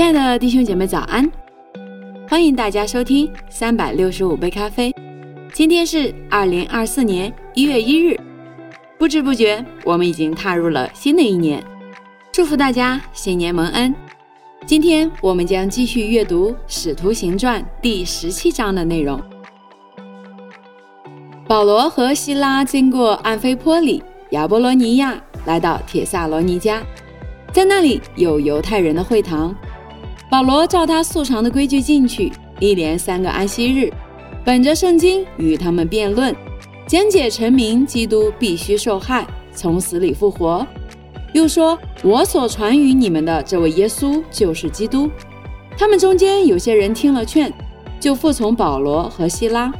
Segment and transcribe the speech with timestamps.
[0.00, 1.30] 亲爱的弟兄姐妹，早安！
[2.26, 4.90] 欢迎大家收听三百六十五杯咖啡。
[5.52, 8.18] 今天是二零二四年一月一日，
[8.98, 11.62] 不知不觉我们已经踏入了新的一年。
[12.32, 13.94] 祝福大家新年蒙恩。
[14.64, 19.20] 今天我们将继续阅读《使徒行传》第十七章的内容。
[21.46, 26.80] 保罗和希拉经过安菲波里、亚波罗尼亚，来到铁萨罗尼迦，
[27.52, 29.54] 在那里有犹太人的会堂。
[30.30, 32.30] 保罗照他素常的规矩进去，
[32.60, 33.92] 一连三个安息日，
[34.44, 36.32] 本着圣经与他们辩论，
[36.86, 40.64] 讲解臣民基督必须受害，从死里复活。
[41.32, 45.10] 又说：“我所传与你们的这位耶稣就是基督。”
[45.76, 47.52] 他们中间有些人听了劝，
[47.98, 49.72] 就服从保罗和希拉，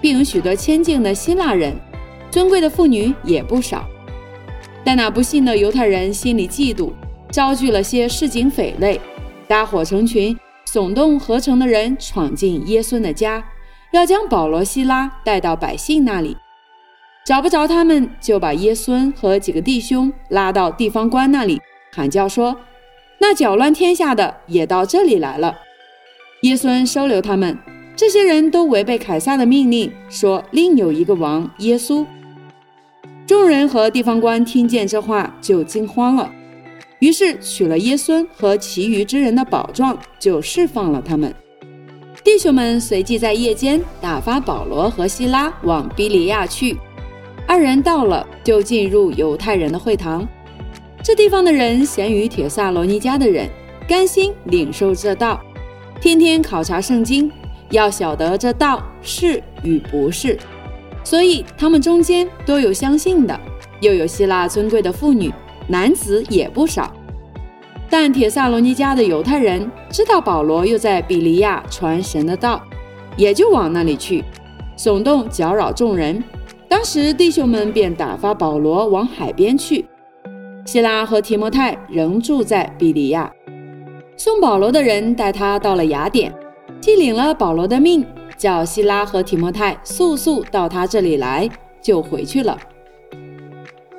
[0.00, 1.76] 并有许多谦敬的希腊人，
[2.30, 3.86] 尊贵的妇女也不少。
[4.82, 6.92] 但那不信的犹太人心里嫉妒，
[7.30, 8.98] 招聚了些市井匪类。
[9.48, 13.42] 搭伙成群，耸动合成的人闯进耶稣的家，
[13.92, 16.36] 要将保罗、希拉带到百姓那里。
[17.24, 21.60] 找不着他们，就把耶稣和几个弟兄拉到地方官那里，
[21.92, 22.56] 喊叫说
[23.20, 25.56] ：“那搅乱天下的也到这里来了。”
[26.42, 27.58] 耶稣收留他们。
[27.96, 32.06] 这些人都违背凯撒的命令，说另有一个王耶稣。
[33.26, 36.30] 众人和地方官听见这话，就惊慌了。
[37.00, 41.32] 于是取了耶稣和其余之人的宝状，就释放了他们。
[42.24, 46.76] 弟兄们随即在夜间打发保罗和希拉往比利亚去。
[47.46, 50.26] 二人到了，就进入犹太人的会堂。
[51.02, 53.48] 这地方的人咸于铁萨罗尼迦的人，
[53.88, 55.40] 甘心领受这道，
[56.00, 57.30] 天天考察圣经，
[57.70, 60.36] 要晓得这道是与不是。
[61.04, 63.40] 所以他们中间都有相信的，
[63.80, 65.32] 又有希腊尊贵的妇女。
[65.68, 66.92] 男子也不少，
[67.90, 72.60] 但铁萨罗尼迦的犹太人知道保罗又在比利亚传神的道，
[73.16, 74.24] 也就往那里去，
[74.76, 76.22] 耸动搅扰众人。
[76.68, 79.84] 当时弟兄们便打发保罗往海边去，
[80.64, 83.30] 希拉和提摩太仍住在比利亚。
[84.16, 86.34] 送保罗的人带他到了雅典，
[86.80, 88.04] 既领了保罗的命，
[88.36, 91.48] 叫希拉和提摩太速速到他这里来，
[91.80, 92.58] 就回去了。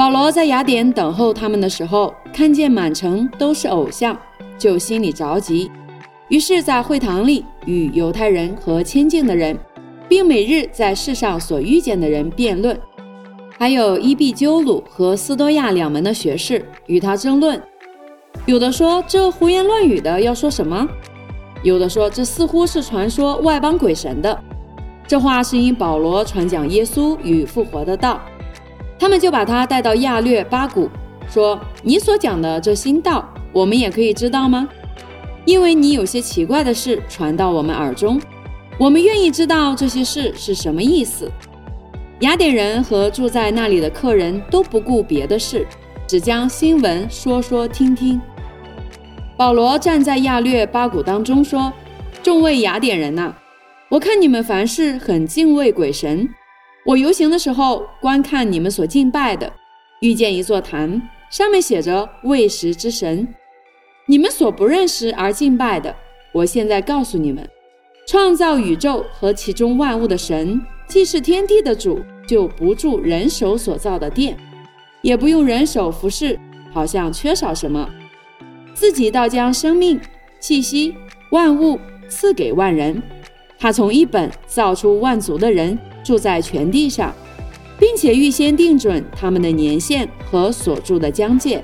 [0.00, 4.18] 保罗在雅典等候他们的时候，看见满城都是偶像，
[4.56, 5.70] 就心里着急。
[6.28, 9.54] 于是，在会堂里与犹太人和亲近的人，
[10.08, 12.74] 并每日在世上所遇见的人辩论，
[13.58, 17.62] 还有伊壁鸠鲁和斯多亚两门的学士与他争论。
[18.46, 20.88] 有的说这胡言乱语的要说什么？
[21.62, 24.42] 有的说这似乎是传说外邦鬼神的。
[25.06, 28.18] 这话是因保罗传讲耶稣与复活的道。
[29.00, 30.90] 他们就把他带到亚略巴谷，
[31.26, 34.68] 说：“你所讲的这新道，我们也可以知道吗？
[35.46, 38.20] 因为你有些奇怪的事传到我们耳中，
[38.78, 41.30] 我们愿意知道这些事是什么意思。”
[42.20, 45.66] 雅典人和住在那里的客人都不顾别的事，
[46.06, 48.20] 只将新闻说说听听。
[49.34, 51.72] 保罗站在亚略巴谷当中说
[52.22, 53.32] ：“众位雅典人呐，
[53.88, 56.28] 我看你们凡事很敬畏鬼神。”
[56.86, 59.52] 我游行的时候，观看你们所敬拜的，
[60.00, 63.28] 遇见一座坛，上面写着“喂食之神”。
[64.08, 65.94] 你们所不认识而敬拜的，
[66.32, 67.46] 我现在告诉你们：
[68.08, 70.58] 创造宇宙和其中万物的神，
[70.88, 74.36] 既是天地的主，就不住人手所造的殿，
[75.02, 76.40] 也不用人手服侍，
[76.72, 77.88] 好像缺少什么，
[78.72, 80.00] 自己倒将生命、
[80.40, 80.96] 气息、
[81.30, 83.00] 万物赐给万人。
[83.58, 85.78] 他从一本造出万族的人。
[86.02, 87.14] 住在全地上，
[87.78, 91.62] 并且预先定准他们的年限和所住的疆界，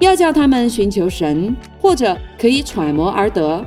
[0.00, 3.64] 要叫他们寻求神，或者可以揣摩而得。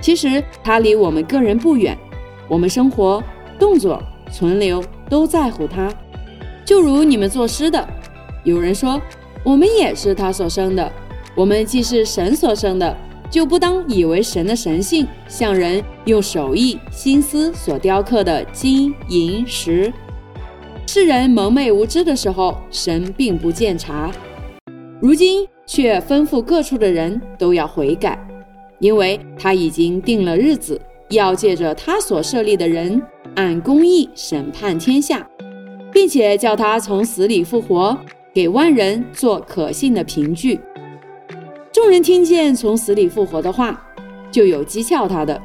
[0.00, 1.96] 其实他离我们个人不远，
[2.48, 3.22] 我们生活、
[3.58, 5.92] 动作、存留都在乎他。
[6.64, 7.86] 就如你们作诗的，
[8.42, 9.00] 有人说
[9.42, 10.92] 我们也是他所生的，
[11.34, 12.96] 我们既是神所生的。
[13.34, 19.92] 就不当以为神的神性像人用手艺心思所雕刻的金银石。
[20.86, 24.08] 世人蒙昧无知的时候，神并不见察；
[25.00, 28.16] 如今却吩咐各处的人都要悔改，
[28.78, 33.02] 因为他已经定了日子，要借着他所设立的人
[33.34, 35.28] 按公义审判天下，
[35.92, 37.98] 并且叫他从死里复活，
[38.32, 40.60] 给万人做可信的凭据。
[41.74, 43.84] 众人听见从死里复活的话，
[44.30, 45.42] 就有讥诮他的，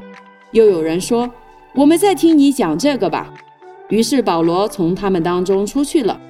[0.52, 1.28] 又有人说
[1.74, 3.34] ：“我们再听你讲这个吧。”
[3.90, 6.20] 于是保罗从他们当中出去了。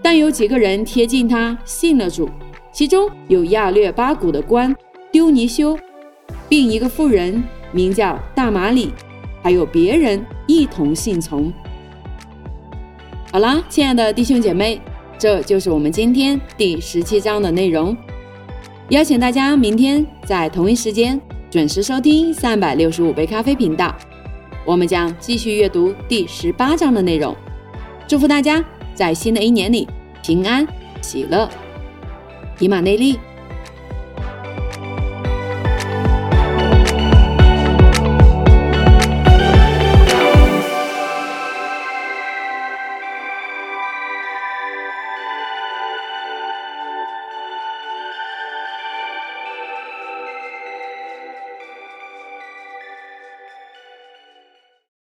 [0.00, 2.30] 但有几个人贴近他，信了主，
[2.72, 4.74] 其中有亚略巴谷的官
[5.12, 5.78] 丢尼修，
[6.48, 8.90] 并一个妇人名叫大马里，
[9.42, 11.52] 还有别人一同信从。
[13.30, 14.80] 好啦，亲爱的弟兄姐妹，
[15.18, 17.94] 这就是我们今天第十七章的内容。
[18.90, 21.18] 邀请大家明天在同一时间
[21.50, 23.96] 准时收听三百六十五杯咖啡频道，
[24.66, 27.34] 我们将继续阅读第十八章的内容。
[28.06, 28.62] 祝福大家
[28.94, 29.88] 在新的一年里
[30.22, 30.66] 平安
[31.00, 31.48] 喜乐，
[32.58, 33.18] 以马内利。